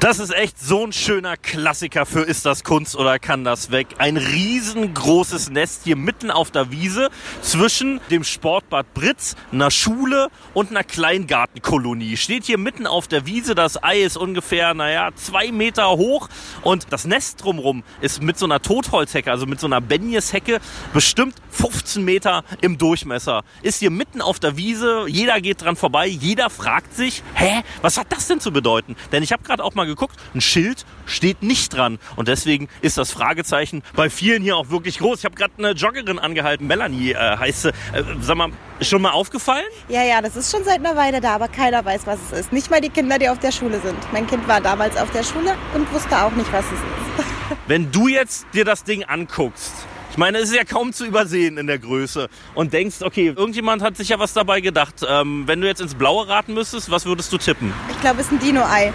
[0.00, 3.88] Das ist echt so ein schöner Klassiker für Ist das Kunst oder kann das weg?
[3.98, 7.10] Ein riesengroßes Nest hier mitten auf der Wiese
[7.42, 12.16] zwischen dem Sportbad Britz, einer Schule und einer Kleingartenkolonie.
[12.16, 13.54] Steht hier mitten auf der Wiese.
[13.54, 16.30] Das Ei ist ungefähr, naja, zwei Meter hoch
[16.62, 20.60] und das Nest drumrum ist mit so einer Totholzhecke, also mit so einer Benjeshecke,
[20.94, 23.44] bestimmt 15 Meter im Durchmesser.
[23.60, 25.04] Ist hier mitten auf der Wiese.
[25.08, 26.06] Jeder geht dran vorbei.
[26.06, 28.96] Jeder fragt sich, hä, was hat das denn zu bedeuten?
[29.12, 31.98] Denn ich habe gerade auch mal geguckt, ein Schild steht nicht dran.
[32.16, 35.20] Und deswegen ist das Fragezeichen bei vielen hier auch wirklich groß.
[35.20, 37.68] Ich habe gerade eine Joggerin angehalten, Melanie äh, heißt sie.
[37.68, 38.50] Äh, sag mal,
[38.80, 39.64] schon mal aufgefallen?
[39.88, 42.52] Ja, ja, das ist schon seit einer Weile da, aber keiner weiß, was es ist.
[42.52, 43.96] Nicht mal die Kinder, die auf der Schule sind.
[44.12, 47.26] Mein Kind war damals auf der Schule und wusste auch nicht, was es ist.
[47.66, 49.72] Wenn du jetzt dir das Ding anguckst,
[50.10, 52.28] ich meine, es ist ja kaum zu übersehen in der Größe.
[52.54, 55.06] Und denkst, okay, irgendjemand hat sich ja was dabei gedacht.
[55.08, 57.72] Ähm, wenn du jetzt ins Blaue raten müsstest, was würdest du tippen?
[57.90, 58.92] Ich glaube, es ist ein Dino-Ei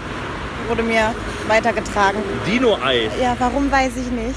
[0.68, 1.14] wurde mir
[1.46, 2.22] weitergetragen.
[2.46, 3.10] Dino-Ei?
[3.20, 4.34] Ja, warum weiß ich nicht.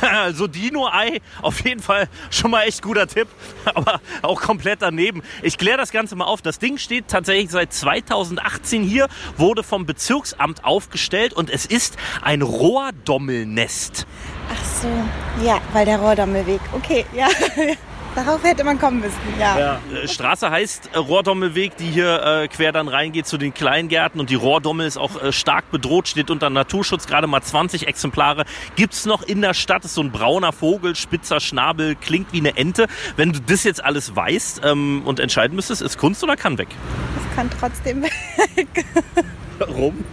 [0.00, 3.28] also Dino-Ei, auf jeden Fall schon mal echt guter Tipp,
[3.64, 5.22] aber auch komplett daneben.
[5.42, 6.42] Ich kläre das Ganze mal auf.
[6.42, 12.42] Das Ding steht tatsächlich seit 2018 hier, wurde vom Bezirksamt aufgestellt und es ist ein
[12.42, 14.06] Rohrdommelnest.
[14.52, 14.88] Ach so,
[15.44, 16.60] ja, weil der Rohrdommelweg.
[16.72, 17.28] Okay, ja.
[18.14, 19.58] Darauf hätte man kommen müssen, ja.
[19.58, 19.80] ja.
[19.92, 24.20] Äh, Straße heißt äh, Rohrdommelweg, die hier äh, quer dann reingeht zu den Kleingärten.
[24.20, 27.06] Und die Rohrdommel ist auch äh, stark bedroht, steht unter Naturschutz.
[27.06, 28.44] Gerade mal 20 Exemplare
[28.76, 29.84] gibt's noch in der Stadt.
[29.84, 32.86] Ist so ein brauner Vogel, spitzer Schnabel, klingt wie eine Ente.
[33.16, 36.68] Wenn du das jetzt alles weißt ähm, und entscheiden müsstest, ist Kunst oder kann weg?
[37.18, 38.02] Es kann trotzdem
[38.56, 38.84] weg.
[39.58, 40.04] Warum?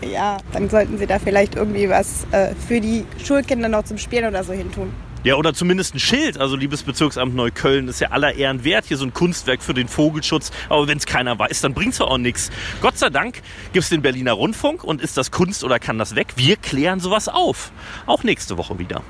[0.00, 4.26] Ja, dann sollten sie da vielleicht irgendwie was äh, für die Schulkinder noch zum Spielen
[4.26, 4.92] oder so hin tun.
[5.24, 6.38] Ja, oder zumindest ein Schild.
[6.38, 8.86] Also, liebes Bezirksamt Neukölln, ist ja aller Ehren wert.
[8.86, 10.52] Hier so ein Kunstwerk für den Vogelschutz.
[10.68, 12.50] Aber wenn es keiner weiß, dann bringt's ja auch nichts.
[12.80, 16.28] Gott sei Dank gibt's den Berliner Rundfunk und ist das Kunst oder kann das weg?
[16.36, 17.72] Wir klären sowas auf.
[18.06, 19.02] Auch nächste Woche wieder.